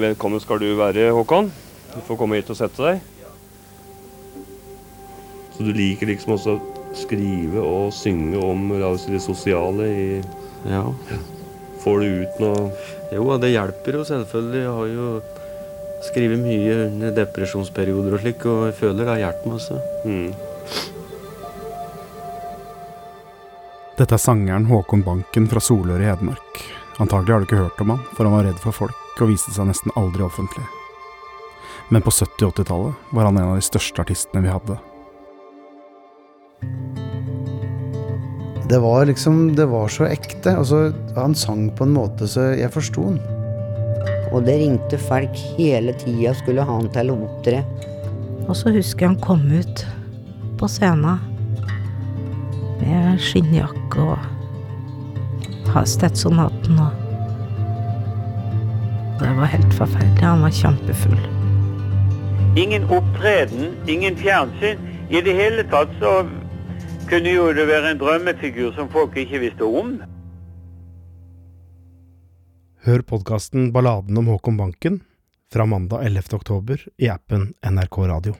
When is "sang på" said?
41.34-41.88